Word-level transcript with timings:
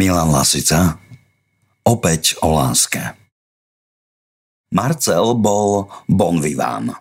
Milan 0.00 0.32
Lasica, 0.32 0.96
opäť 1.84 2.32
o 2.40 2.56
láske. 2.56 3.20
Marcel 4.72 5.36
bol 5.36 5.92
bon 6.08 6.40
vivant. 6.40 6.96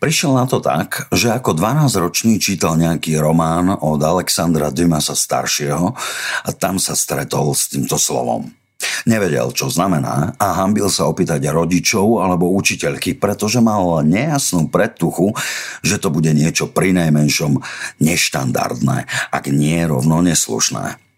Prišiel 0.00 0.32
na 0.32 0.48
to 0.48 0.64
tak, 0.64 1.04
že 1.12 1.36
ako 1.36 1.52
12-ročný 1.52 2.40
čítal 2.40 2.80
nejaký 2.80 3.20
román 3.20 3.68
od 3.68 4.00
Alexandra 4.00 4.72
Dumasa 4.72 5.12
staršieho 5.12 5.92
a 6.40 6.50
tam 6.56 6.80
sa 6.80 6.96
stretol 6.96 7.52
s 7.52 7.76
týmto 7.76 8.00
slovom. 8.00 8.48
Nevedel, 9.04 9.52
čo 9.52 9.68
znamená 9.68 10.32
a 10.40 10.64
hambil 10.64 10.88
sa 10.88 11.12
opýtať 11.12 11.44
rodičov 11.44 12.24
alebo 12.24 12.56
učiteľky, 12.56 13.20
pretože 13.20 13.60
mal 13.60 14.00
nejasnú 14.00 14.72
predtuchu, 14.72 15.36
že 15.84 16.00
to 16.00 16.08
bude 16.08 16.32
niečo 16.32 16.72
pri 16.72 16.96
najmenšom 17.04 17.60
neštandardné, 18.00 19.28
ak 19.28 19.44
nie 19.52 19.84
rovno 19.84 20.24
neslušné. 20.24 21.09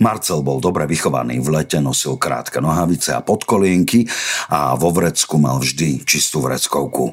Marcel 0.00 0.40
bol 0.40 0.64
dobre 0.64 0.88
vychovaný, 0.88 1.44
v 1.44 1.60
lete 1.60 1.76
nosil 1.76 2.16
krátke 2.16 2.56
nohavice 2.58 3.12
a 3.12 3.20
podkolienky 3.20 4.08
a 4.48 4.72
vo 4.74 4.88
vrecku 4.88 5.36
mal 5.36 5.60
vždy 5.60 6.08
čistú 6.08 6.40
vreckovku. 6.40 7.12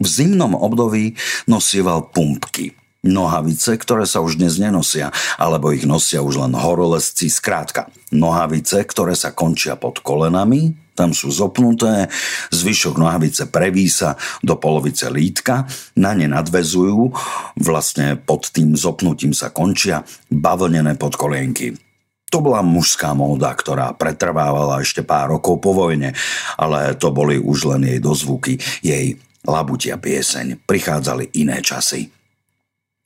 V 0.00 0.06
zimnom 0.08 0.56
období 0.56 1.14
nosieval 1.44 2.08
pumpky, 2.08 2.72
nohavice, 3.04 3.76
ktoré 3.76 4.08
sa 4.08 4.24
už 4.24 4.40
dnes 4.40 4.56
nenosia, 4.56 5.12
alebo 5.36 5.70
ich 5.76 5.84
nosia 5.84 6.24
už 6.24 6.40
len 6.40 6.56
horolezci 6.56 7.28
skrátka. 7.28 7.92
Nohavice, 8.10 8.80
ktoré 8.82 9.12
sa 9.12 9.36
končia 9.36 9.76
pod 9.76 10.00
kolenami, 10.00 10.74
tam 10.96 11.12
sú 11.16 11.32
zopnuté, 11.32 12.08
zvyšok 12.52 13.00
nohavice 13.00 13.48
prevísa 13.48 14.16
do 14.44 14.56
polovice 14.56 15.08
lítka, 15.08 15.68
na 15.96 16.16
ne 16.16 16.28
nadvezujú, 16.28 17.12
vlastne 17.60 18.16
pod 18.16 18.48
tým 18.52 18.76
zopnutím 18.76 19.36
sa 19.36 19.52
končia 19.52 20.04
bavlnené 20.28 20.96
podkolienky. 20.96 21.91
To 22.32 22.40
bola 22.40 22.64
mužská 22.64 23.12
móda, 23.12 23.52
ktorá 23.52 23.92
pretrvávala 23.92 24.80
ešte 24.80 25.04
pár 25.04 25.36
rokov 25.36 25.60
po 25.60 25.76
vojne, 25.76 26.16
ale 26.56 26.96
to 26.96 27.12
boli 27.12 27.36
už 27.36 27.76
len 27.76 27.84
jej 27.84 28.00
dozvuky, 28.00 28.56
jej 28.80 29.20
labutia 29.44 30.00
pieseň. 30.00 30.64
Prichádzali 30.64 31.36
iné 31.36 31.60
časy. 31.60 32.08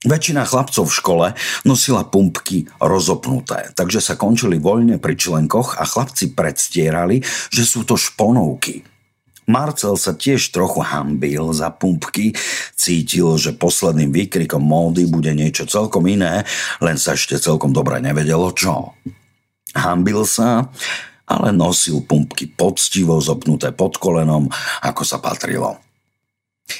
Väčšina 0.06 0.47
chlapcov 0.47 0.87
v 0.87 0.97
škole 1.03 1.27
nosila 1.67 2.06
pumpky 2.06 2.70
rozopnuté, 2.78 3.75
takže 3.75 3.98
sa 3.98 4.15
končili 4.15 4.62
voľne 4.62 5.03
pri 5.03 5.19
členkoch 5.19 5.75
a 5.75 5.83
chlapci 5.83 6.31
predstierali, 6.31 7.27
že 7.50 7.67
sú 7.67 7.83
to 7.83 7.98
šponovky. 7.98 8.87
Marcel 9.47 9.95
sa 9.95 10.15
tiež 10.15 10.55
trochu 10.55 10.83
hambil 10.83 11.55
za 11.55 11.70
pumpky, 11.70 12.34
cítil, 12.75 13.39
že 13.39 13.55
posledným 13.55 14.11
výkrikom 14.11 14.59
módy 14.59 15.06
bude 15.06 15.31
niečo 15.34 15.67
celkom 15.70 16.06
iné, 16.11 16.43
len 16.83 16.98
sa 16.98 17.15
ešte 17.15 17.39
celkom 17.39 17.70
dobre 17.70 18.03
nevedelo 18.03 18.50
čo. 18.55 18.95
Hambil 19.75 20.22
sa, 20.28 20.70
ale 21.27 21.50
nosil 21.50 22.06
pumpky 22.06 22.47
poctivo 22.47 23.19
zopnuté 23.19 23.75
pod 23.75 23.98
kolenom, 23.98 24.47
ako 24.86 25.03
sa 25.03 25.19
patrilo. 25.19 25.83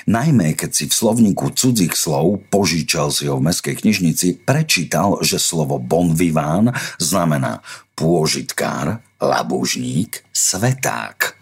Najmä 0.07 0.59
keď 0.59 0.71
si 0.75 0.85
v 0.91 0.95
slovníku 0.99 1.55
cudzích 1.55 1.95
slov, 1.95 2.51
požičal 2.51 3.15
si 3.15 3.31
ho 3.31 3.39
v 3.39 3.47
meskej 3.51 3.79
knižnici, 3.79 4.43
prečítal, 4.43 5.23
že 5.23 5.39
slovo 5.39 5.79
bon 5.79 6.15
vivant 6.15 6.75
znamená 6.99 7.63
pôžitkár, 7.95 9.03
labúžník, 9.23 10.27
sveták. 10.35 11.39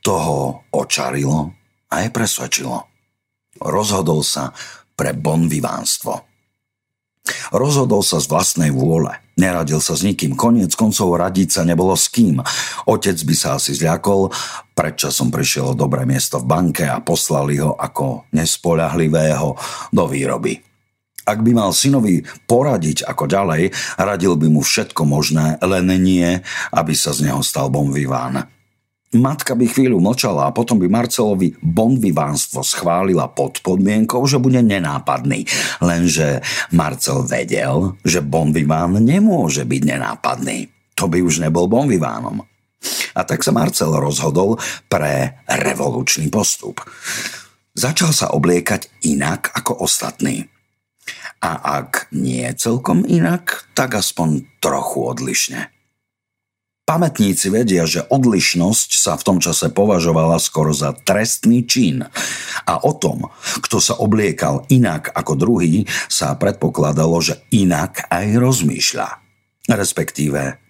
Toho 0.00 0.66
očarilo 0.74 1.54
a 1.92 2.02
aj 2.02 2.08
presvedčilo. 2.10 2.88
Rozhodol 3.60 4.24
sa 4.24 4.50
pre 4.96 5.12
bonvivánstvo. 5.14 6.31
Rozhodol 7.54 8.02
sa 8.02 8.18
z 8.18 8.26
vlastnej 8.26 8.70
vôle. 8.74 9.14
Neradil 9.38 9.80
sa 9.80 9.96
s 9.96 10.04
nikým, 10.04 10.36
koniec 10.36 10.74
koncov 10.76 11.16
radiť 11.16 11.48
sa 11.48 11.62
nebolo 11.64 11.96
s 11.96 12.10
kým. 12.10 12.42
Otec 12.84 13.16
by 13.16 13.34
sa 13.36 13.56
asi 13.56 13.72
zľakol, 13.72 14.28
predčasom 14.76 15.32
prišiel 15.32 15.72
o 15.72 15.78
dobré 15.78 16.04
miesto 16.04 16.42
v 16.42 16.48
banke 16.48 16.84
a 16.84 17.00
poslali 17.00 17.62
ho 17.62 17.78
ako 17.78 18.28
nespoľahlivého 18.34 19.48
do 19.94 20.04
výroby. 20.08 20.60
Ak 21.22 21.38
by 21.38 21.54
mal 21.54 21.70
synovi 21.70 22.26
poradiť 22.50 23.06
ako 23.06 23.30
ďalej, 23.30 23.70
radil 23.94 24.34
by 24.34 24.48
mu 24.50 24.60
všetko 24.60 25.06
možné, 25.06 25.54
len 25.62 25.86
nie, 26.02 26.42
aby 26.74 26.94
sa 26.98 27.14
z 27.14 27.30
neho 27.30 27.38
stal 27.46 27.70
bomviván. 27.70 28.50
Matka 29.12 29.52
by 29.52 29.68
chvíľu 29.68 30.00
mlčala 30.00 30.48
a 30.48 30.54
potom 30.56 30.80
by 30.80 30.88
Marcelovi 30.88 31.52
bonvivánstvo 31.60 32.64
schválila 32.64 33.28
pod 33.28 33.60
podmienkou, 33.60 34.24
že 34.24 34.40
bude 34.40 34.64
nenápadný. 34.64 35.44
Lenže 35.84 36.40
Marcel 36.72 37.20
vedel, 37.28 38.00
že 38.08 38.24
bonviván 38.24 38.96
nemôže 39.04 39.68
byť 39.68 39.82
nenápadný. 39.84 40.72
To 40.96 41.12
by 41.12 41.20
už 41.20 41.44
nebol 41.44 41.68
bonvivánom. 41.68 42.40
A 43.12 43.20
tak 43.28 43.44
sa 43.44 43.52
Marcel 43.52 43.92
rozhodol 43.92 44.56
pre 44.88 45.44
revolučný 45.44 46.32
postup. 46.32 46.80
Začal 47.76 48.16
sa 48.16 48.32
obliekať 48.32 49.04
inak 49.04 49.52
ako 49.52 49.84
ostatní. 49.84 50.48
A 51.44 51.82
ak 51.84 52.08
nie 52.16 52.48
celkom 52.56 53.04
inak, 53.04 53.68
tak 53.76 53.92
aspoň 53.92 54.48
trochu 54.62 54.98
odlišne. 55.04 55.68
Pamätníci 56.92 57.48
vedia, 57.48 57.88
že 57.88 58.04
odlišnosť 58.04 59.00
sa 59.00 59.16
v 59.16 59.24
tom 59.24 59.38
čase 59.40 59.72
považovala 59.72 60.36
skoro 60.36 60.76
za 60.76 60.92
trestný 60.92 61.64
čin. 61.64 62.04
A 62.68 62.74
o 62.84 62.92
tom, 62.92 63.32
kto 63.64 63.80
sa 63.80 63.96
obliekal 63.96 64.68
inak 64.68 65.08
ako 65.16 65.32
druhý, 65.40 65.88
sa 66.12 66.36
predpokladalo, 66.36 67.16
že 67.24 67.40
inak 67.48 68.12
aj 68.12 68.36
rozmýšľa. 68.36 69.08
Respektíve, 69.72 70.60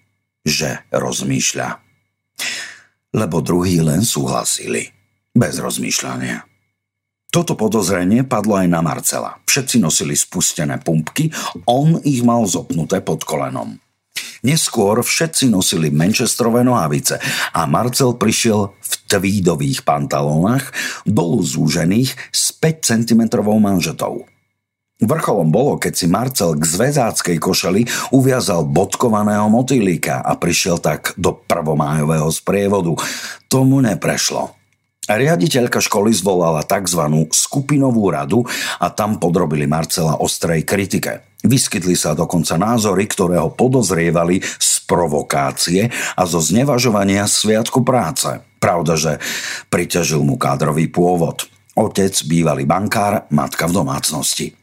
že 0.47 0.87
rozmýšľa. 0.95 1.67
Lebo 3.19 3.43
druhí 3.43 3.83
len 3.83 4.07
súhlasili. 4.07 4.95
Bez 5.35 5.59
rozmýšľania. 5.59 6.39
Toto 7.35 7.59
podozrenie 7.59 8.23
padlo 8.23 8.63
aj 8.63 8.67
na 8.71 8.79
Marcela. 8.79 9.43
Všetci 9.43 9.83
nosili 9.83 10.15
spustené 10.15 10.79
pumpky, 10.79 11.35
on 11.67 11.99
ich 12.07 12.23
mal 12.23 12.47
zopnuté 12.47 13.03
pod 13.03 13.27
kolenom. 13.27 13.82
Neskôr 14.43 14.99
všetci 14.99 15.47
nosili 15.47 15.87
Manchesterové 15.87 16.67
nohavice 16.67 17.15
a 17.55 17.63
Marcel 17.63 18.19
prišiel 18.19 18.75
v 18.75 18.93
tweedových 19.07 19.87
pantalónach, 19.87 20.67
dolu 21.07 21.39
zúžených 21.39 22.11
s 22.27 22.51
5 22.51 22.83
cm 22.83 23.21
manžetou. 23.39 24.27
Vrcholom 25.03 25.47
bolo, 25.51 25.79
keď 25.79 25.93
si 25.95 26.07
Marcel 26.11 26.59
k 26.59 26.63
zväzáckej 26.63 27.39
košeli 27.39 27.81
uviazal 28.11 28.67
bodkovaného 28.67 29.47
motýlika 29.47 30.19
a 30.19 30.35
prišiel 30.35 30.79
tak 30.79 31.15
do 31.15 31.35
prvomájového 31.35 32.27
sprievodu. 32.31 32.95
Tomu 33.47 33.79
neprešlo. 33.79 34.55
Riaditeľka 35.03 35.83
školy 35.83 36.15
zvolala 36.15 36.63
tzv. 36.63 37.27
skupinovú 37.27 38.07
radu 38.07 38.47
a 38.79 38.87
tam 38.87 39.19
podrobili 39.19 39.67
Marcela 39.67 40.19
ostrej 40.19 40.63
kritike. 40.63 41.32
Vyskytli 41.43 41.99
sa 41.99 42.15
dokonca 42.15 42.55
názory, 42.55 43.03
ktoré 43.03 43.35
ho 43.35 43.51
podozrievali 43.51 44.39
z 44.39 44.71
provokácie 44.87 45.91
a 46.15 46.23
zo 46.23 46.39
znevažovania 46.39 47.27
sviatku 47.27 47.83
práce. 47.83 48.39
Pravda, 48.63 48.95
že 48.95 49.19
priťažil 49.67 50.23
mu 50.23 50.39
kádrový 50.39 50.87
pôvod. 50.87 51.43
Otec, 51.75 52.15
bývalý 52.31 52.63
bankár, 52.63 53.27
matka 53.35 53.67
v 53.67 53.75
domácnosti. 53.75 54.55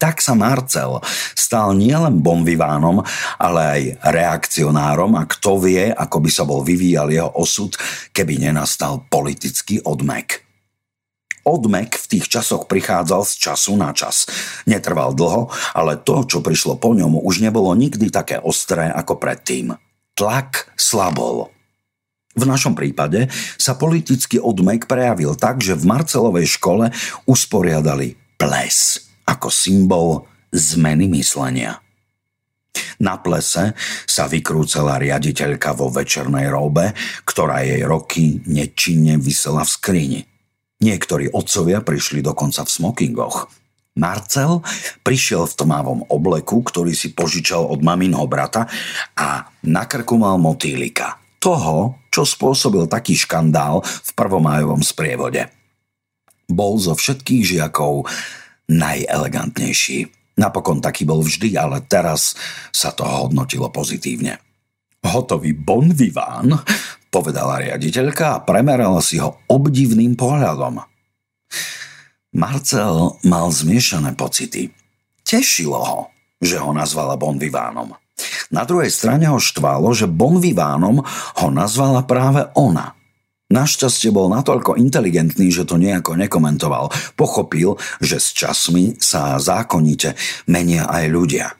Tak 0.00 0.24
sa 0.24 0.32
Marcel 0.32 1.04
stal 1.36 1.76
nielen 1.76 2.24
bomvivánom, 2.24 3.04
ale 3.36 3.60
aj 3.60 3.82
reakcionárom 4.00 5.12
a 5.20 5.28
kto 5.28 5.60
vie, 5.60 5.92
ako 5.92 6.16
by 6.24 6.30
sa 6.32 6.48
bol 6.48 6.64
vyvíjal 6.64 7.12
jeho 7.12 7.28
osud, 7.36 7.76
keby 8.16 8.40
nenastal 8.40 9.04
politický 9.12 9.84
odmek. 9.84 10.49
Odmek 11.44 11.96
v 11.96 12.06
tých 12.16 12.26
časoch 12.28 12.68
prichádzal 12.68 13.24
z 13.24 13.32
času 13.40 13.72
na 13.80 13.96
čas. 13.96 14.28
Netrval 14.68 15.16
dlho, 15.16 15.48
ale 15.72 15.96
to, 15.96 16.28
čo 16.28 16.44
prišlo 16.44 16.76
po 16.76 16.92
ňom, 16.92 17.16
už 17.20 17.40
nebolo 17.40 17.72
nikdy 17.72 18.12
také 18.12 18.36
ostré 18.36 18.92
ako 18.92 19.16
predtým. 19.16 19.72
Tlak 20.12 20.68
slabol. 20.76 21.48
V 22.36 22.44
našom 22.46 22.78
prípade 22.78 23.26
sa 23.58 23.74
politický 23.74 24.38
odmek 24.38 24.86
prejavil 24.86 25.34
tak, 25.34 25.64
že 25.64 25.74
v 25.74 25.88
Marcelovej 25.88 26.46
škole 26.60 26.92
usporiadali 27.26 28.14
ples 28.38 29.10
ako 29.26 29.48
symbol 29.50 30.30
zmeny 30.54 31.10
myslenia. 31.10 31.82
Na 33.00 33.18
plese 33.18 33.74
sa 34.06 34.28
vykrúcala 34.28 35.00
riaditeľka 35.00 35.72
vo 35.74 35.90
večernej 35.90 36.52
robe, 36.52 36.92
ktorá 37.24 37.64
jej 37.64 37.82
roky 37.82 38.44
nečinne 38.46 39.16
vysela 39.16 39.64
v 39.64 39.70
skrini. 39.72 40.20
Niektorí 40.80 41.28
otcovia 41.36 41.84
prišli 41.84 42.24
dokonca 42.24 42.64
v 42.64 42.70
smokingoch. 42.72 43.52
Marcel 44.00 44.64
prišiel 45.04 45.44
v 45.44 45.56
tmavom 45.60 46.00
obleku, 46.08 46.64
ktorý 46.64 46.96
si 46.96 47.12
požičal 47.12 47.68
od 47.68 47.84
maminho 47.84 48.24
brata 48.24 48.64
a 49.12 49.44
na 49.66 49.84
krku 49.84 50.16
mal 50.16 50.40
motýlika. 50.40 51.20
Toho, 51.40 52.00
čo 52.08 52.24
spôsobil 52.24 52.88
taký 52.88 53.16
škandál 53.16 53.84
v 53.84 54.10
prvomájovom 54.16 54.80
sprievode. 54.80 55.48
Bol 56.48 56.80
zo 56.80 56.96
všetkých 56.96 57.42
žiakov 57.56 58.08
najelegantnejší. 58.68 60.08
Napokon 60.40 60.80
taký 60.80 61.04
bol 61.04 61.20
vždy, 61.20 61.60
ale 61.60 61.84
teraz 61.84 62.32
sa 62.72 62.94
to 62.94 63.04
hodnotilo 63.04 63.68
pozitívne. 63.68 64.40
Hotový 65.00 65.56
bon 65.56 65.92
viván, 65.92 66.60
povedala 67.10 67.60
riaditeľka 67.60 68.24
a 68.38 68.42
premerala 68.42 69.02
si 69.02 69.18
ho 69.18 69.42
obdivným 69.50 70.14
pohľadom. 70.14 70.80
Marcel 72.38 73.18
mal 73.26 73.50
zmiešané 73.50 74.14
pocity. 74.14 74.70
Tešilo 75.26 75.80
ho, 75.82 76.00
že 76.38 76.62
ho 76.62 76.70
nazvala 76.70 77.18
bon 77.18 77.36
vivánom. 77.36 77.92
Na 78.54 78.62
druhej 78.62 78.90
strane 78.90 79.26
ho 79.26 79.42
štvalo, 79.42 79.90
že 79.94 80.06
bon 80.06 80.38
vivánom 80.38 81.02
ho 81.42 81.48
nazvala 81.50 82.06
práve 82.06 82.46
ona– 82.54 82.94
Našťastie 83.50 84.14
bol 84.14 84.30
natoľko 84.30 84.78
inteligentný, 84.78 85.50
že 85.50 85.66
to 85.66 85.74
nejako 85.74 86.14
nekomentoval. 86.14 86.94
Pochopil, 87.18 87.74
že 87.98 88.22
s 88.22 88.30
časmi 88.30 88.94
sa 89.02 89.42
zákonite 89.42 90.14
menia 90.46 90.86
aj 90.86 91.04
ľudia. 91.10 91.59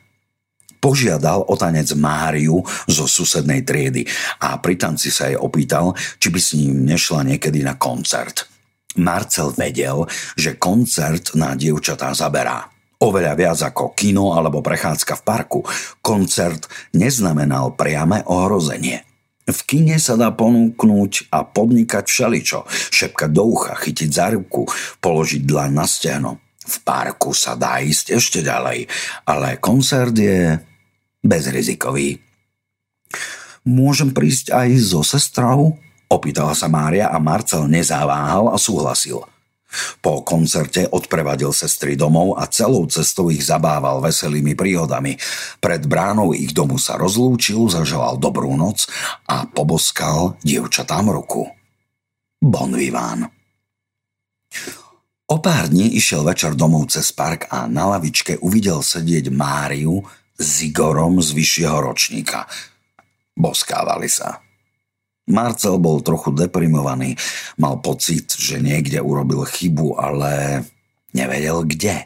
Požiadal 0.81 1.45
o 1.45 1.55
tanec 1.61 1.93
Máriu 1.93 2.65
zo 2.89 3.05
susednej 3.05 3.63
triedy 3.69 4.09
a 4.41 4.57
pri 4.57 4.81
tanci 4.81 5.13
sa 5.13 5.29
jej 5.29 5.37
opýtal, 5.37 5.93
či 6.17 6.33
by 6.33 6.41
s 6.41 6.57
ním 6.57 6.89
nešla 6.89 7.37
niekedy 7.37 7.61
na 7.61 7.77
koncert. 7.77 8.49
Marcel 8.97 9.55
vedel, 9.55 10.09
že 10.35 10.59
koncert 10.59 11.37
na 11.39 11.55
dievčatá 11.55 12.11
zaberá. 12.17 12.67
Oveľa 13.01 13.33
viac 13.37 13.61
ako 13.61 13.93
kino 13.93 14.33
alebo 14.37 14.61
prechádzka 14.65 15.21
v 15.21 15.25
parku, 15.25 15.61
koncert 16.01 16.67
neznamenal 16.97 17.77
priame 17.77 18.25
ohrozenie– 18.27 19.05
v 19.51 19.61
kine 19.67 19.99
sa 19.99 20.15
dá 20.15 20.31
ponúknuť 20.31 21.35
a 21.35 21.43
podnikať 21.43 22.07
všeličo. 22.07 22.71
Šepkať 22.71 23.31
do 23.35 23.51
ucha, 23.51 23.75
chytiť 23.75 24.11
za 24.11 24.31
ruku, 24.31 24.63
položiť 25.03 25.43
dlaň 25.43 25.71
na 25.75 25.87
stehno. 25.91 26.39
V 26.63 26.77
parku 26.87 27.35
sa 27.35 27.59
dá 27.59 27.83
ísť 27.83 28.15
ešte 28.15 28.47
ďalej, 28.47 28.87
ale 29.27 29.59
koncert 29.59 30.15
je 30.15 30.55
bezrizikový. 31.25 32.21
Môžem 33.65 34.13
prísť 34.13 34.57
aj 34.57 34.69
so 34.81 35.05
sestrou? 35.05 35.77
Opýtala 36.11 36.57
sa 36.57 36.67
Mária 36.67 37.13
a 37.13 37.21
Marcel 37.23 37.69
nezaváhal 37.71 38.51
a 38.51 38.57
súhlasil– 38.57 39.23
po 40.03 40.27
koncerte 40.27 40.91
odprevadil 40.91 41.55
sestry 41.55 41.95
domov 41.95 42.35
a 42.35 42.51
celou 42.51 42.91
cestou 42.91 43.31
ich 43.31 43.47
zabával 43.47 44.03
veselými 44.03 44.59
príhodami. 44.59 45.15
Pred 45.63 45.87
bránou 45.87 46.35
ich 46.35 46.51
domu 46.51 46.75
sa 46.75 46.99
rozlúčil, 46.99 47.71
zaželal 47.71 48.19
dobrú 48.19 48.59
noc 48.59 48.91
a 49.31 49.47
poboskal 49.47 50.35
dievčatám 50.43 51.15
ruku. 51.15 51.47
Bon 52.43 52.73
vivant. 52.75 53.31
O 55.31 55.39
pár 55.39 55.71
dní 55.71 55.95
išiel 55.95 56.27
večer 56.27 56.59
domov 56.59 56.91
cez 56.91 57.15
park 57.15 57.47
a 57.55 57.71
na 57.71 57.87
lavičke 57.87 58.43
uvidel 58.43 58.83
sedieť 58.83 59.31
Máriu 59.31 60.03
s 60.41 60.65
Igorom 60.65 61.21
z 61.21 61.37
vyššieho 61.37 61.79
ročníka. 61.85 62.49
Boskávali 63.37 64.09
sa. 64.09 64.41
Marcel 65.29 65.77
bol 65.79 66.01
trochu 66.01 66.33
deprimovaný. 66.33 67.15
Mal 67.61 67.79
pocit, 67.85 68.35
že 68.35 68.59
niekde 68.59 68.99
urobil 68.99 69.45
chybu, 69.47 70.01
ale 70.01 70.65
nevedel 71.13 71.63
kde. 71.69 72.03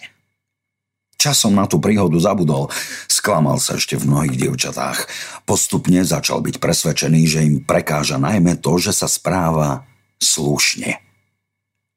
Časom 1.17 1.57
na 1.57 1.65
tú 1.65 1.81
príhodu 1.81 2.21
zabudol. 2.21 2.69
Sklamal 3.09 3.57
sa 3.57 3.81
ešte 3.81 3.97
v 3.97 4.13
mnohých 4.13 4.37
dievčatách. 4.37 5.09
Postupne 5.49 6.05
začal 6.05 6.45
byť 6.45 6.61
presvedčený, 6.61 7.21
že 7.25 7.41
im 7.47 7.57
prekáža 7.65 8.21
najmä 8.21 8.61
to, 8.61 8.77
že 8.77 8.93
sa 8.93 9.09
správa 9.09 9.89
slušne. 10.21 11.01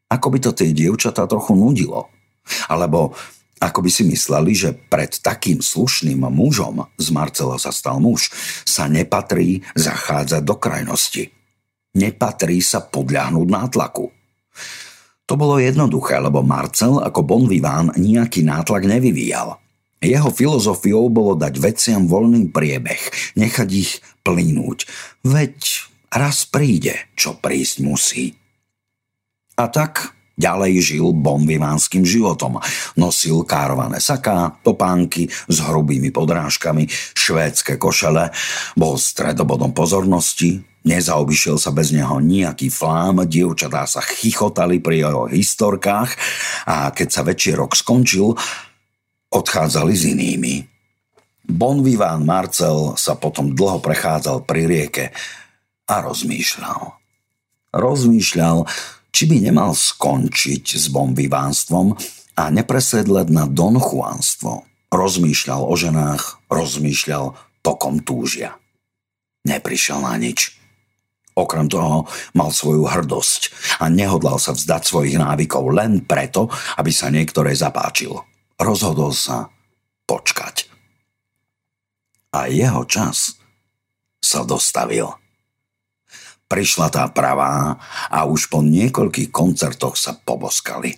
Ako 0.07 0.31
by 0.31 0.39
to 0.39 0.51
tie 0.55 0.71
dievčatá 0.71 1.27
trochu 1.27 1.59
nudilo. 1.59 2.07
Alebo 2.71 3.11
ako 3.57 3.79
by 3.85 3.89
si 3.89 4.03
mysleli, 4.05 4.53
že 4.53 4.73
pred 4.73 5.09
takým 5.09 5.61
slušným 5.61 6.21
mužom, 6.29 6.85
z 6.97 7.07
Marcela 7.09 7.57
sa 7.57 7.73
stal 7.73 7.97
muž, 7.97 8.29
sa 8.63 8.85
nepatrí 8.85 9.65
zachádzať 9.73 10.41
do 10.45 10.55
krajnosti. 10.57 11.33
Nepatrí 11.97 12.61
sa 12.61 12.85
podľahnúť 12.85 13.47
nátlaku. 13.49 14.13
To 15.27 15.33
bolo 15.35 15.59
jednoduché, 15.59 16.21
lebo 16.23 16.45
Marcel 16.45 17.03
ako 17.03 17.19
bon 17.25 17.43
vivant 17.49 17.91
nejaký 17.97 18.47
nátlak 18.47 18.87
nevyvíjal. 18.87 19.59
Jeho 19.97 20.29
filozofiou 20.29 21.09
bolo 21.09 21.33
dať 21.33 21.57
veciam 21.57 22.05
voľný 22.05 22.53
priebeh, 22.53 23.33
nechať 23.33 23.69
ich 23.73 23.99
plynúť. 24.21 24.85
Veď 25.25 25.57
raz 26.13 26.45
príde, 26.45 27.09
čo 27.17 27.33
prísť 27.33 27.81
musí. 27.81 28.37
A 29.57 29.65
tak 29.73 30.16
Ďalej 30.37 30.73
žil 30.85 31.17
bonvivánskym 31.17 32.05
životom. 32.05 32.61
Nosil 32.93 33.41
kárované 33.41 33.97
saká, 33.97 34.53
topánky 34.61 35.25
s 35.49 35.57
hrubými 35.65 36.13
podrážkami, 36.13 36.85
švédske 37.17 37.81
košele, 37.81 38.29
bol 38.77 39.01
stredobodom 39.01 39.73
pozornosti, 39.73 40.61
nezaobišiel 40.85 41.57
sa 41.57 41.73
bez 41.73 41.89
neho 41.89 42.21
nejaký 42.21 42.69
flám, 42.69 43.25
dievčatá 43.25 43.89
sa 43.89 44.05
chichotali 44.05 44.77
pri 44.77 45.09
jeho 45.09 45.25
historkách 45.25 46.13
a 46.69 46.93
keď 46.93 47.07
sa 47.09 47.25
rok 47.57 47.73
skončil, 47.73 48.37
odchádzali 49.33 49.93
s 49.97 50.03
inými. 50.05 50.55
Bonviván 51.47 52.27
Marcel 52.27 52.93
sa 52.93 53.17
potom 53.17 53.57
dlho 53.57 53.81
prechádzal 53.81 54.45
pri 54.45 54.69
rieke 54.69 55.05
a 55.87 56.03
rozmýšľal. 56.03 56.93
Rozmýšľal, 57.71 58.67
či 59.17 59.25
by 59.25 59.49
nemal 59.49 59.73
skončiť 59.73 60.77
s 60.77 60.93
bombivánstvom 60.93 61.97
a 62.37 62.53
nepresedleť 62.53 63.33
na 63.33 63.49
donchuánstvo. 63.49 64.61
Rozmýšľal 64.93 65.65
o 65.65 65.73
ženách, 65.73 66.45
rozmýšľal 66.53 67.33
tokom 67.65 68.05
túžia. 68.05 68.61
Neprišiel 69.41 70.05
na 70.05 70.13
nič. 70.21 70.61
Okrem 71.33 71.65
toho 71.65 72.05
mal 72.37 72.53
svoju 72.53 72.85
hrdosť 72.85 73.41
a 73.81 73.89
nehodlal 73.89 74.37
sa 74.37 74.53
vzdať 74.53 74.85
svojich 74.85 75.17
návykov 75.17 75.73
len 75.73 76.05
preto, 76.05 76.53
aby 76.77 76.93
sa 76.93 77.09
niektoré 77.09 77.57
zapáčil. 77.57 78.21
Rozhodol 78.61 79.17
sa 79.17 79.49
počkať. 80.05 80.69
A 82.37 82.53
jeho 82.53 82.85
čas 82.85 83.41
sa 84.21 84.45
dostavil. 84.45 85.09
Prišla 86.47 86.87
tá 86.87 87.03
pravá 87.11 87.75
a 88.07 88.23
už 88.23 88.47
po 88.47 88.63
niekoľkých 88.63 89.35
koncertoch 89.35 89.99
sa 89.99 90.15
poboskali. 90.15 90.95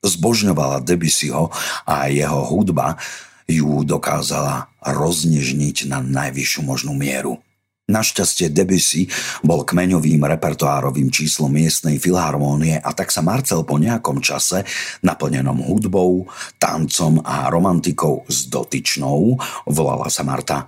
Zbožňovala 0.00 0.80
Debussyho 0.80 1.52
a 1.84 2.08
jeho 2.08 2.40
hudba 2.48 2.96
ju 3.44 3.84
dokázala 3.84 4.72
roznežniť 4.80 5.86
na 5.92 6.00
najvyššiu 6.00 6.60
možnú 6.64 6.96
mieru. 6.96 7.38
Našťastie 7.86 8.50
Debussy 8.50 9.06
bol 9.46 9.62
kmeňovým 9.62 10.18
repertoárovým 10.26 11.06
číslom 11.06 11.54
miestnej 11.54 12.02
filharmónie 12.02 12.82
a 12.82 12.90
tak 12.90 13.14
sa 13.14 13.22
Marcel 13.22 13.62
po 13.62 13.78
nejakom 13.78 14.18
čase, 14.18 14.66
naplnenom 15.06 15.62
hudbou, 15.62 16.26
tancom 16.58 17.22
a 17.22 17.46
romantikou 17.46 18.26
s 18.26 18.50
dotyčnou, 18.50 19.38
volala 19.70 20.10
sa 20.10 20.26
Marta, 20.26 20.66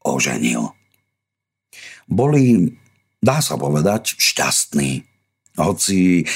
oženil. 0.00 0.72
Boli 2.08 2.72
dá 3.24 3.40
sa 3.40 3.56
povedať, 3.56 4.20
šťastný. 4.20 5.08
Hoci 5.56 6.28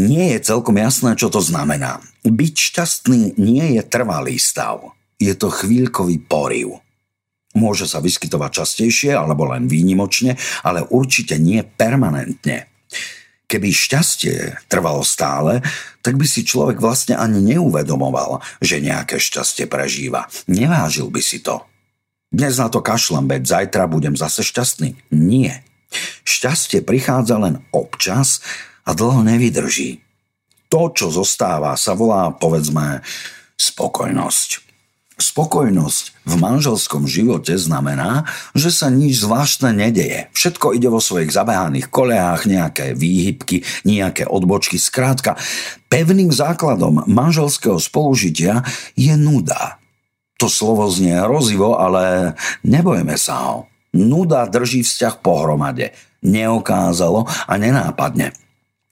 nie 0.00 0.26
je 0.32 0.40
celkom 0.40 0.80
jasné, 0.80 1.12
čo 1.20 1.28
to 1.28 1.44
znamená. 1.44 2.00
Byť 2.24 2.54
šťastný 2.56 3.36
nie 3.36 3.76
je 3.76 3.82
trvalý 3.84 4.40
stav. 4.40 4.96
Je 5.20 5.36
to 5.36 5.52
chvíľkový 5.52 6.16
poriv. 6.24 6.80
Môže 7.52 7.84
sa 7.84 8.00
vyskytovať 8.00 8.64
častejšie 8.64 9.12
alebo 9.12 9.50
len 9.50 9.68
výnimočne, 9.68 10.38
ale 10.64 10.86
určite 10.88 11.36
nie 11.36 11.60
permanentne. 11.60 12.70
Keby 13.50 13.74
šťastie 13.74 14.62
trvalo 14.70 15.02
stále, 15.02 15.58
tak 16.06 16.14
by 16.14 16.22
si 16.22 16.46
človek 16.46 16.78
vlastne 16.78 17.18
ani 17.18 17.42
neuvedomoval, 17.42 18.38
že 18.62 18.78
nejaké 18.78 19.18
šťastie 19.18 19.66
prežíva. 19.66 20.30
Nevážil 20.46 21.10
by 21.10 21.18
si 21.18 21.42
to. 21.42 21.66
Dnes 22.30 22.62
na 22.62 22.70
to 22.70 22.78
kašlem, 22.78 23.26
veď 23.26 23.42
zajtra 23.42 23.90
budem 23.90 24.14
zase 24.14 24.46
šťastný. 24.46 24.94
Nie. 25.10 25.66
Šťastie 26.24 26.80
prichádza 26.82 27.36
len 27.36 27.62
občas 27.74 28.40
a 28.86 28.94
dlho 28.96 29.22
nevydrží. 29.26 30.02
To, 30.70 30.94
čo 30.94 31.10
zostáva, 31.10 31.74
sa 31.74 31.98
volá, 31.98 32.30
povedzme, 32.30 33.02
spokojnosť. 33.58 34.70
Spokojnosť 35.20 36.24
v 36.24 36.34
manželskom 36.40 37.04
živote 37.04 37.52
znamená, 37.52 38.24
že 38.56 38.72
sa 38.72 38.88
nič 38.88 39.20
zvláštne 39.20 39.68
nedeje. 39.76 40.32
Všetko 40.32 40.72
ide 40.72 40.88
vo 40.88 40.96
svojich 40.96 41.28
zabehaných 41.28 41.92
koleách, 41.92 42.48
nejaké 42.48 42.96
výhybky, 42.96 43.60
nejaké 43.84 44.24
odbočky. 44.24 44.80
Skrátka, 44.80 45.36
pevným 45.92 46.32
základom 46.32 47.04
manželského 47.04 47.76
spolužitia 47.76 48.64
je 48.96 49.12
nuda. 49.20 49.76
To 50.40 50.48
slovo 50.48 50.88
znie 50.88 51.20
hrozivo, 51.20 51.76
ale 51.76 52.32
nebojme 52.64 53.12
sa 53.20 53.44
ho. 53.44 53.68
Nuda 53.96 54.46
drží 54.46 54.86
vzťah 54.86 55.14
pohromade. 55.18 55.94
Neokázalo 56.22 57.26
a 57.26 57.52
nenápadne. 57.56 58.36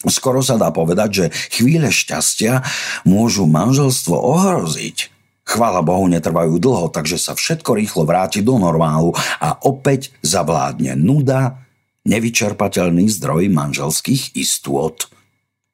Skoro 0.07 0.47
sa 0.47 0.55
dá 0.55 0.71
povedať, 0.71 1.11
že 1.11 1.27
chvíle 1.51 1.91
šťastia 1.91 2.63
môžu 3.03 3.51
manželstvo 3.51 4.15
ohroziť. 4.15 5.11
Chvála 5.49 5.81
Bohu, 5.81 6.07
netrvajú 6.07 6.61
dlho, 6.61 6.93
takže 6.93 7.17
sa 7.17 7.33
všetko 7.33 7.73
rýchlo 7.73 8.05
vráti 8.05 8.45
do 8.45 8.61
normálu 8.61 9.17
a 9.41 9.57
opäť 9.65 10.13
zavládne 10.21 10.93
nuda, 10.95 11.65
nevyčerpateľný 12.05 13.09
zdroj 13.09 13.49
manželských 13.49 14.37
istôt. 14.37 15.09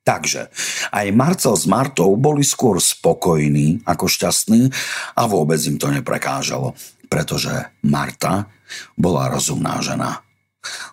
Takže 0.04 0.52
aj 0.92 1.06
Marcel 1.16 1.56
s 1.56 1.64
Martou 1.64 2.12
boli 2.14 2.44
skôr 2.44 2.76
spokojní 2.76 3.82
ako 3.88 4.04
šťastní 4.04 4.68
a 5.16 5.22
vôbec 5.24 5.58
im 5.64 5.80
to 5.80 5.88
neprekážalo, 5.88 6.76
pretože 7.14 7.70
Marta 7.86 8.50
bola 8.98 9.30
rozumná 9.30 9.78
žena. 9.78 10.26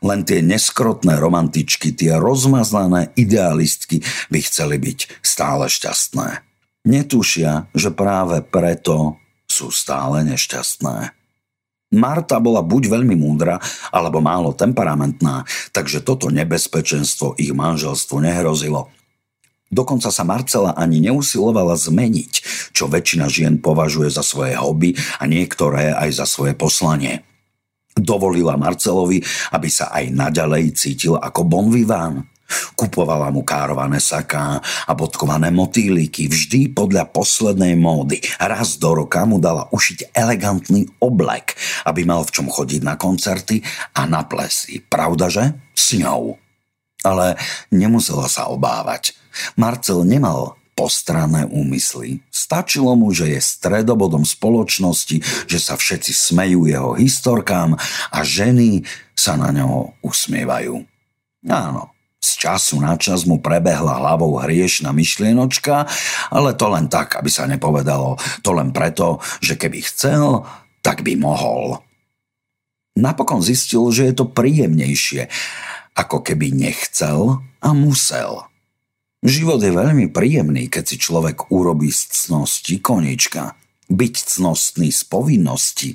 Len 0.05 0.21
tie 0.21 0.45
neskrotné 0.45 1.17
romantičky, 1.17 1.97
tie 1.97 2.21
rozmazlané 2.21 3.09
idealistky 3.17 4.05
by 4.29 4.39
chceli 4.45 4.77
byť 4.77 5.23
stále 5.25 5.65
šťastné 5.65 6.51
netušia, 6.85 7.69
že 7.73 7.93
práve 7.93 8.41
preto 8.41 9.21
sú 9.45 9.69
stále 9.69 10.25
nešťastné. 10.25 11.13
Marta 11.91 12.39
bola 12.39 12.63
buď 12.63 12.87
veľmi 12.87 13.19
múdra, 13.19 13.59
alebo 13.91 14.23
málo 14.23 14.55
temperamentná, 14.55 15.43
takže 15.75 15.99
toto 15.99 16.31
nebezpečenstvo 16.31 17.35
ich 17.35 17.51
manželstvu 17.51 18.23
nehrozilo. 18.23 18.87
Dokonca 19.71 20.11
sa 20.11 20.27
Marcela 20.27 20.75
ani 20.75 20.99
neusilovala 20.99 21.79
zmeniť, 21.79 22.33
čo 22.75 22.91
väčšina 22.91 23.31
žien 23.31 23.63
považuje 23.63 24.11
za 24.11 24.19
svoje 24.19 24.59
hobby 24.59 24.91
a 25.17 25.23
niektoré 25.23 25.95
aj 25.95 26.19
za 26.19 26.25
svoje 26.27 26.59
poslanie. 26.59 27.23
Dovolila 27.95 28.59
Marcelovi, 28.59 29.23
aby 29.55 29.69
sa 29.71 29.95
aj 29.95 30.11
naďalej 30.11 30.75
cítil 30.75 31.15
ako 31.15 31.47
bon 31.47 31.71
vivant. 31.71 32.27
Kupovala 32.75 33.31
mu 33.31 33.47
kárované 33.47 34.03
saká 34.03 34.59
a 34.59 34.91
bodkované 34.91 35.55
motýliky, 35.55 36.27
vždy 36.27 36.75
podľa 36.75 37.07
poslednej 37.07 37.79
módy. 37.79 38.19
Raz 38.43 38.75
do 38.75 38.91
roka 38.91 39.23
mu 39.23 39.39
dala 39.39 39.71
ušiť 39.71 40.11
elegantný 40.11 40.83
oblek, 40.99 41.55
aby 41.87 42.03
mal 42.03 42.27
v 42.27 42.33
čom 42.35 42.47
chodiť 42.51 42.83
na 42.83 42.99
koncerty 42.99 43.63
a 43.95 44.03
na 44.03 44.27
plesy. 44.27 44.83
Pravda, 44.83 45.31
že? 45.31 45.55
S 45.71 45.95
ňou. 45.95 46.35
Ale 47.01 47.39
nemusela 47.73 48.29
sa 48.29 48.49
obávať. 48.49 49.17
Marcel 49.57 50.05
nemal 50.05 50.61
postrané 50.77 51.45
úmysly. 51.45 52.23
Stačilo 52.31 52.97
mu, 52.97 53.13
že 53.13 53.37
je 53.37 53.41
stredobodom 53.41 54.25
spoločnosti, 54.25 55.21
že 55.45 55.59
sa 55.59 55.77
všetci 55.77 56.09
smejú 56.09 56.65
jeho 56.65 56.97
historkám 56.97 57.77
a 58.09 58.19
ženy 58.25 58.87
sa 59.13 59.37
na 59.37 59.53
ňo 59.53 59.93
usmievajú. 60.01 60.81
Áno, 61.49 61.93
z 62.21 62.29
času 62.37 62.77
na 62.81 62.97
čas 63.01 63.25
mu 63.25 63.41
prebehla 63.41 63.97
hlavou 63.97 64.37
hriešna 64.41 64.93
myšlienočka, 64.93 65.89
ale 66.29 66.53
to 66.53 66.65
len 66.69 66.85
tak, 66.85 67.17
aby 67.17 67.29
sa 67.33 67.49
nepovedalo. 67.49 68.17
To 68.45 68.49
len 68.53 68.69
preto, 68.69 69.17
že 69.41 69.57
keby 69.57 69.81
chcel, 69.85 70.45
tak 70.85 71.01
by 71.01 71.17
mohol. 71.17 71.81
Napokon 72.93 73.41
zistil, 73.41 73.89
že 73.89 74.11
je 74.11 74.13
to 74.17 74.29
príjemnejšie, 74.29 75.29
ako 75.95 76.23
keby 76.23 76.51
nechcel 76.55 77.43
a 77.61 77.69
musel. 77.75 78.47
Život 79.21 79.61
je 79.61 79.69
veľmi 79.69 80.09
príjemný, 80.09 80.65
keď 80.65 80.83
si 80.83 80.97
človek 80.97 81.53
urobí 81.53 81.93
z 81.93 82.09
cnosti 82.09 82.81
konička. 82.81 83.53
Byť 83.91 84.15
cnostný 84.17 84.89
z 84.89 85.01
povinnosti 85.05 85.93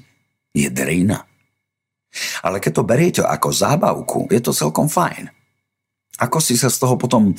je 0.54 0.68
drina. 0.70 1.26
Ale 2.46 2.62
keď 2.62 2.72
to 2.80 2.88
beriete 2.88 3.22
ako 3.26 3.48
zábavku, 3.50 4.18
je 4.30 4.40
to 4.40 4.54
celkom 4.54 4.86
fajn. 4.86 5.28
Ako 6.22 6.38
si 6.38 6.54
sa 6.56 6.70
z 6.70 6.80
toho 6.80 6.96
potom 6.96 7.34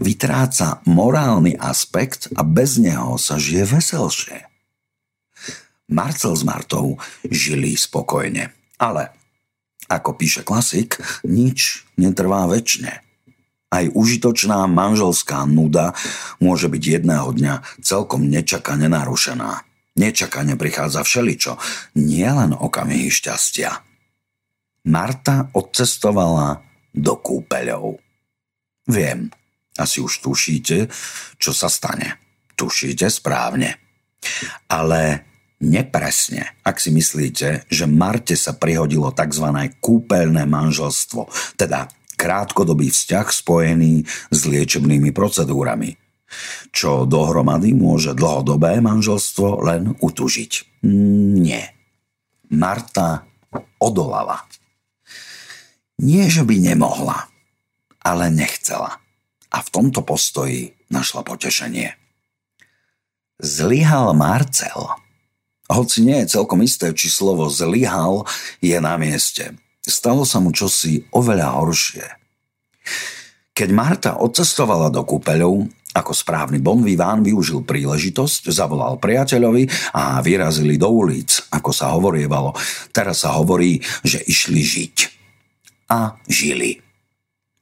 vytráca 0.00 0.80
morálny 0.88 1.56
aspekt 1.58 2.32
a 2.36 2.44
bez 2.44 2.78
neho 2.80 3.18
sa 3.18 3.36
žije 3.36 3.64
veselšie. 3.76 4.38
Marcel 5.90 6.34
s 6.34 6.42
Martou 6.42 6.98
žili 7.26 7.74
spokojne, 7.78 8.50
ale 8.78 9.10
ako 9.86 10.18
píše 10.18 10.42
klasik, 10.46 10.98
nič 11.26 11.86
netrvá 11.98 12.46
väčšine. 12.46 13.02
Aj 13.66 13.84
užitočná 13.90 14.64
manželská 14.70 15.42
nuda 15.44 15.92
môže 16.38 16.70
byť 16.70 16.82
jedného 16.82 17.28
dňa 17.34 17.54
celkom 17.82 18.30
nečakane 18.30 18.86
narušená. 18.86 19.66
Nečakane 19.96 20.54
prichádza 20.54 21.02
všeličo, 21.02 21.58
nielen 21.98 22.54
okamihy 22.54 23.10
šťastia. 23.10 23.74
Marta 24.86 25.50
odcestovala 25.56 26.62
do 26.94 27.14
kúpeľov. 27.18 27.98
Viem, 28.86 29.34
asi 29.74 29.98
už 29.98 30.22
tušíte, 30.22 30.86
čo 31.36 31.50
sa 31.50 31.66
stane. 31.66 32.22
Tušíte 32.54 33.10
správne. 33.10 33.76
Ale 34.70 35.25
nepresne, 35.62 36.56
ak 36.62 36.76
si 36.80 36.92
myslíte, 36.92 37.68
že 37.68 37.84
Marte 37.88 38.36
sa 38.36 38.56
prihodilo 38.56 39.12
tzv. 39.12 39.46
kúpeľné 39.80 40.44
manželstvo, 40.44 41.28
teda 41.56 41.88
krátkodobý 42.16 42.92
vzťah 42.92 43.26
spojený 43.28 44.04
s 44.32 44.40
liečebnými 44.48 45.12
procedúrami, 45.12 45.96
čo 46.72 47.04
dohromady 47.04 47.72
môže 47.76 48.16
dlhodobé 48.16 48.80
manželstvo 48.80 49.64
len 49.64 49.96
utužiť. 49.96 50.82
Nie. 51.40 51.72
Marta 52.52 53.26
odolala. 53.80 54.44
Nie, 55.96 56.28
že 56.28 56.44
by 56.44 56.60
nemohla 56.60 57.36
ale 58.06 58.30
nechcela. 58.30 59.02
A 59.50 59.58
v 59.58 59.68
tomto 59.74 60.06
postoji 60.06 60.78
našla 60.94 61.26
potešenie. 61.26 61.98
Zlyhal 63.42 64.14
Marcel. 64.14 64.94
Hoci 65.66 66.06
nie 66.06 66.22
je 66.22 66.38
celkom 66.38 66.62
isté, 66.62 66.94
či 66.94 67.10
slovo 67.10 67.50
zlyhal 67.50 68.22
je 68.62 68.78
na 68.78 68.94
mieste. 68.94 69.58
Stalo 69.82 70.22
sa 70.22 70.38
mu 70.38 70.54
čosi 70.54 71.06
oveľa 71.10 71.58
horšie. 71.58 72.06
Keď 73.56 73.68
Marta 73.72 74.10
odcestovala 74.22 74.92
do 74.92 75.02
kúpeľov, 75.02 75.66
ako 75.96 76.12
správny 76.12 76.60
bon 76.60 76.84
viván 76.84 77.24
využil 77.24 77.64
príležitosť, 77.64 78.52
zavolal 78.52 79.00
priateľovi 79.00 79.96
a 79.96 80.20
vyrazili 80.20 80.76
do 80.76 80.92
ulic, 80.92 81.48
ako 81.48 81.70
sa 81.72 81.96
hovorievalo. 81.96 82.52
Teraz 82.92 83.24
sa 83.24 83.32
hovorí, 83.40 83.80
že 84.04 84.20
išli 84.28 84.60
žiť. 84.60 84.96
A 85.88 86.20
žili. 86.28 86.85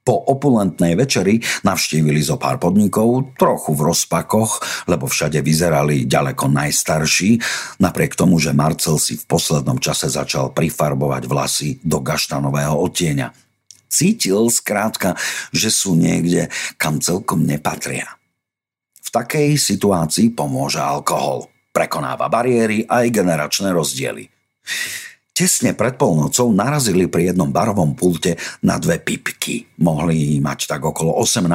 Po 0.04 0.20
opulentnej 0.20 1.00
večeri 1.00 1.40
navštívili 1.64 2.20
zo 2.20 2.36
pár 2.36 2.60
podnikov, 2.60 3.32
trochu 3.40 3.72
v 3.72 3.88
rozpakoch, 3.88 4.84
lebo 4.84 5.08
všade 5.08 5.40
vyzerali 5.40 6.04
ďaleko 6.04 6.44
najstarší, 6.52 7.40
napriek 7.80 8.12
tomu, 8.12 8.36
že 8.36 8.52
Marcel 8.52 9.00
si 9.00 9.16
v 9.16 9.24
poslednom 9.24 9.80
čase 9.80 10.12
začal 10.12 10.52
prifarbovať 10.52 11.24
vlasy 11.24 11.80
do 11.80 12.04
gaštanového 12.04 12.76
odtieňa. 12.84 13.32
Cítil 13.88 14.52
skrátka, 14.52 15.16
že 15.56 15.72
sú 15.72 15.96
niekde, 15.96 16.52
kam 16.76 17.00
celkom 17.00 17.40
nepatria. 17.40 18.20
V 19.00 19.08
takej 19.08 19.56
situácii 19.56 20.36
pomôže 20.36 20.84
alkohol. 20.84 21.48
Prekonáva 21.72 22.28
bariéry 22.28 22.84
aj 22.84 23.08
generačné 23.08 23.72
rozdiely. 23.72 24.28
Tesne 25.34 25.74
pred 25.74 25.98
polnocou 25.98 26.54
narazili 26.54 27.10
pri 27.10 27.34
jednom 27.34 27.50
barovom 27.50 27.98
pulte 27.98 28.38
na 28.62 28.78
dve 28.78 29.02
pipky. 29.02 29.66
Mohli 29.82 30.38
mať 30.38 30.70
tak 30.70 30.86
okolo 30.86 31.18
18 31.18 31.50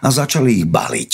a 0.00 0.08
začali 0.08 0.64
ich 0.64 0.66
baliť. 0.66 1.12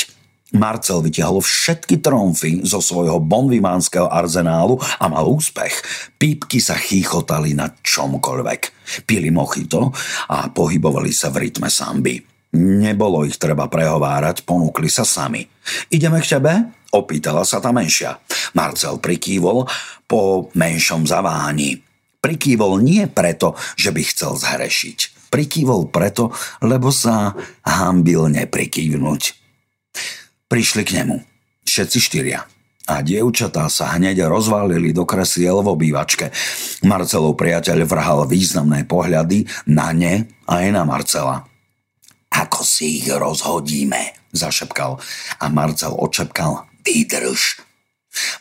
Marcel 0.54 1.02
vytiahol 1.02 1.42
všetky 1.42 1.98
tromfy 1.98 2.62
zo 2.62 2.78
svojho 2.78 3.18
bonvimánskeho 3.18 4.06
arzenálu 4.06 4.78
a 4.78 5.10
mal 5.10 5.26
úspech. 5.26 5.74
Pípky 6.14 6.62
sa 6.62 6.78
chýchotali 6.78 7.58
na 7.58 7.66
čomkoľvek. 7.66 8.60
Pili 9.02 9.34
mochito 9.34 9.90
a 10.30 10.54
pohybovali 10.54 11.10
sa 11.10 11.34
v 11.34 11.50
rytme 11.50 11.66
samby. 11.66 12.22
Nebolo 12.62 13.26
ich 13.26 13.42
treba 13.42 13.66
prehovárať, 13.66 14.46
ponúkli 14.46 14.86
sa 14.86 15.02
sami. 15.02 15.42
Ideme 15.90 16.22
k 16.22 16.38
tebe? 16.38 16.52
Opýtala 16.94 17.42
sa 17.42 17.58
tá 17.58 17.74
menšia. 17.74 18.16
Marcel 18.56 19.02
prikývol 19.02 19.66
po 20.08 20.48
menšom 20.56 21.04
zaváhaní. 21.04 21.87
Prikývol 22.28 22.84
nie 22.84 23.08
preto, 23.08 23.56
že 23.80 23.88
by 23.88 24.04
chcel 24.04 24.36
zhrešiť. 24.36 25.32
Prikývol 25.32 25.88
preto, 25.88 26.28
lebo 26.60 26.92
sa 26.92 27.32
hambil 27.64 28.28
neprikývnuť. 28.28 29.22
Prišli 30.44 30.82
k 30.84 30.90
nemu. 31.00 31.24
Všetci 31.64 31.98
štyria. 32.04 32.44
A 32.88 33.00
dievčatá 33.00 33.64
sa 33.72 33.96
hneď 33.96 34.28
rozvalili 34.28 34.92
do 34.92 35.08
kresiel 35.08 35.64
v 35.64 35.72
obývačke. 35.72 36.28
Marcelov 36.84 37.40
priateľ 37.40 37.88
vrhal 37.88 38.28
významné 38.28 38.84
pohľady 38.84 39.48
na 39.72 39.92
ne 39.96 40.28
aj 40.44 40.64
na 40.68 40.84
Marcela. 40.84 41.48
Ako 42.28 42.60
si 42.60 43.00
ich 43.00 43.08
rozhodíme, 43.08 44.32
zašepkal. 44.36 45.00
A 45.40 45.44
Marcel 45.48 45.96
očepkal, 45.96 46.68
vydrž, 46.84 47.67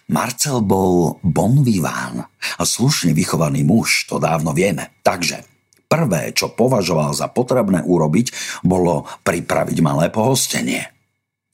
Marcel 0.08 0.64
bol 0.64 1.20
bon 1.20 1.62
vivant 1.62 2.24
a 2.58 2.64
slušne 2.64 3.12
vychovaný 3.12 3.68
muž, 3.68 4.08
to 4.08 4.18
dávno 4.18 4.56
vieme. 4.56 5.00
Takže 5.04 5.44
prvé, 5.92 6.32
čo 6.32 6.52
považoval 6.56 7.12
za 7.12 7.28
potrebné 7.28 7.84
urobiť, 7.84 8.60
bolo 8.64 9.08
pripraviť 9.24 9.78
malé 9.84 10.08
pohostenie. 10.08 10.98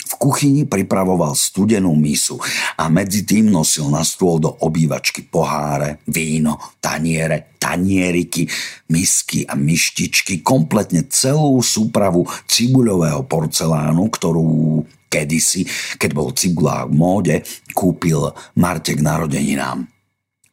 V 0.03 0.29
kuchyni 0.29 0.69
pripravoval 0.69 1.33
studenú 1.33 1.97
misu 1.97 2.37
a 2.77 2.85
medzi 2.91 3.25
tým 3.25 3.49
nosil 3.49 3.89
na 3.89 4.05
stôl 4.05 4.37
do 4.37 4.51
obývačky 4.51 5.25
poháre, 5.25 6.05
víno, 6.05 6.59
taniere, 6.77 7.57
tanieriky, 7.57 8.45
misky 8.93 9.41
a 9.47 9.57
myštičky, 9.57 10.45
kompletne 10.45 11.09
celú 11.09 11.57
súpravu 11.63 12.29
cibuľového 12.45 13.25
porcelánu, 13.25 14.05
ktorú 14.13 14.83
kedysi, 15.13 15.69
keď 16.01 16.09
bol 16.17 16.33
cibulák 16.33 16.89
v 16.89 16.97
móde, 16.97 17.35
kúpil 17.77 18.33
Marte 18.57 18.97
k 18.97 19.05
narodeninám. 19.05 19.85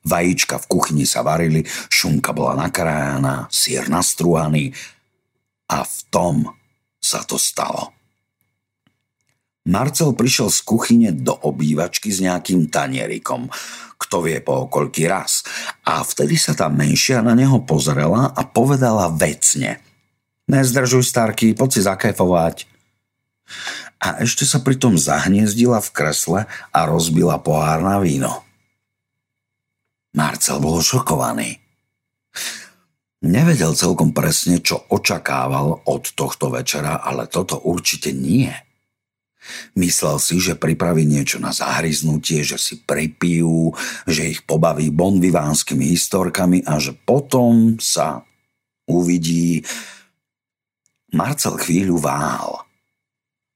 Vajíčka 0.04 0.60
v 0.60 0.68
kuchyni 0.68 1.04
sa 1.08 1.24
varili, 1.24 1.64
šunka 1.88 2.36
bola 2.36 2.68
nakrájaná, 2.68 3.48
sír 3.48 3.88
nastrúhaný 3.88 4.72
a 5.72 5.84
v 5.84 5.96
tom 6.12 6.36
sa 7.00 7.24
to 7.24 7.40
stalo. 7.40 7.96
Marcel 9.68 10.16
prišiel 10.16 10.48
z 10.48 10.60
kuchyne 10.64 11.10
do 11.12 11.36
obývačky 11.36 12.08
s 12.08 12.24
nejakým 12.24 12.72
tanierikom, 12.72 13.52
kto 14.00 14.24
vie 14.24 14.40
po 14.40 14.64
koľký 14.72 15.04
raz. 15.04 15.44
A 15.84 16.00
vtedy 16.00 16.40
sa 16.40 16.56
tá 16.56 16.72
menšia 16.72 17.20
na 17.20 17.36
neho 17.36 17.60
pozrela 17.60 18.32
a 18.32 18.42
povedala 18.48 19.12
vecne. 19.12 19.84
Nezdržuj, 20.48 21.04
starky, 21.04 21.52
poď 21.52 21.70
si 21.76 21.80
zakajfovať. 21.84 22.56
A 24.00 24.24
ešte 24.24 24.48
sa 24.48 24.64
pritom 24.64 24.96
zahniezdila 24.96 25.84
v 25.84 25.92
kresle 25.92 26.40
a 26.72 26.78
rozbila 26.88 27.36
pohár 27.36 27.84
na 27.84 28.00
víno. 28.00 28.48
Marcel 30.16 30.58
bol 30.58 30.80
šokovaný. 30.80 31.60
Nevedel 33.20 33.76
celkom 33.76 34.16
presne, 34.16 34.64
čo 34.64 34.80
očakával 34.88 35.84
od 35.84 36.04
tohto 36.16 36.48
večera, 36.48 37.04
ale 37.04 37.28
toto 37.28 37.60
určite 37.60 38.16
nie. 38.16 38.48
Myslel 39.76 40.16
si, 40.16 40.40
že 40.40 40.56
pripraví 40.56 41.04
niečo 41.04 41.36
na 41.36 41.52
zahryznutie, 41.52 42.40
že 42.40 42.56
si 42.56 42.80
pripijú, 42.80 43.76
že 44.08 44.32
ich 44.32 44.40
pobaví 44.48 44.88
bonvivánskymi 44.88 45.84
historkami 45.92 46.64
a 46.64 46.80
že 46.80 46.96
potom 46.96 47.76
sa 47.76 48.24
uvidí. 48.88 49.60
Marcel 51.12 51.60
chvíľu 51.60 52.00
váhal. 52.00 52.69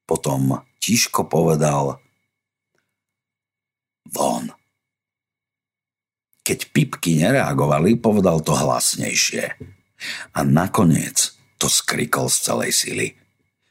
Potom 0.04 0.60
tiško 0.80 1.26
povedal 1.26 1.98
Von. 4.12 4.52
Keď 6.44 6.58
pipky 6.76 7.16
nereagovali, 7.24 7.96
povedal 7.96 8.44
to 8.44 8.52
hlasnejšie. 8.52 9.56
A 10.36 10.40
nakoniec 10.44 11.32
to 11.56 11.72
skrikol 11.72 12.28
z 12.28 12.36
celej 12.44 12.70
sily. 12.76 13.06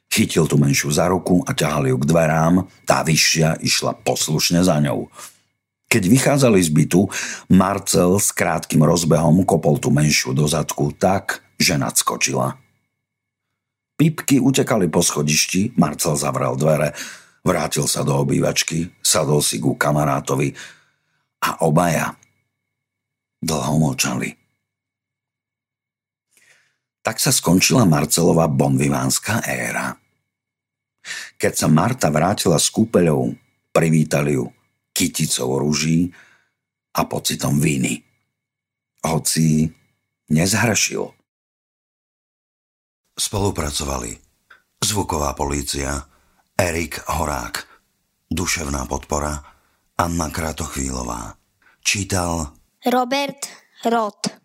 Chytil 0.10 0.50
tú 0.50 0.58
menšiu 0.58 0.90
za 0.90 1.06
ruku 1.06 1.46
a 1.46 1.54
ťahal 1.54 1.90
ju 1.90 1.98
k 2.02 2.10
dverám, 2.10 2.66
tá 2.86 3.06
vyššia 3.06 3.62
išla 3.62 3.98
poslušne 4.02 4.66
za 4.66 4.82
ňou. 4.82 5.10
Keď 5.90 6.04
vychádzali 6.10 6.58
z 6.58 6.70
bytu, 6.74 7.06
Marcel 7.54 8.18
s 8.18 8.34
krátkým 8.34 8.82
rozbehom 8.82 9.46
kopol 9.46 9.78
tú 9.78 9.94
menšiu 9.94 10.34
do 10.34 10.50
zadku 10.50 10.90
tak, 10.98 11.46
že 11.62 11.78
nadskočila. 11.78 12.58
Pipky 13.94 14.42
utekali 14.42 14.90
po 14.90 15.06
schodišti, 15.06 15.78
Marcel 15.78 16.18
zavrel 16.18 16.58
dvere, 16.58 16.98
vrátil 17.46 17.86
sa 17.86 18.02
do 18.02 18.18
obývačky, 18.18 18.90
sadol 19.06 19.44
si 19.46 19.62
ku 19.62 19.78
kamarátovi 19.78 20.56
a 21.46 21.62
obaja 21.62 22.18
dlho 23.44 23.76
mlčali. 23.78 24.34
Tak 27.04 27.20
sa 27.20 27.36
skončila 27.36 27.84
Marcelová 27.84 28.48
bonvivánska 28.48 29.44
éra. 29.44 29.92
Keď 31.36 31.54
sa 31.54 31.68
Marta 31.68 32.08
vrátila 32.08 32.56
s 32.56 32.72
kúpeľou, 32.72 33.36
privítali 33.76 34.40
ju 34.40 34.48
kyticou 34.96 35.60
ruží 35.60 36.08
a 36.96 37.04
pocitom 37.04 37.60
viny. 37.60 38.00
Hoci 39.04 39.68
nezhrešil. 40.32 41.23
Spolupracovali 43.20 44.18
zvuková 44.84 45.34
polícia, 45.34 46.02
Erik 46.58 47.00
Horák, 47.08 47.68
duševná 48.32 48.86
podpora, 48.86 49.44
Anna 49.98 50.30
Kratochvílová. 50.30 51.34
Čítal 51.84 52.52
Robert 52.92 53.48
Roth 53.86 54.43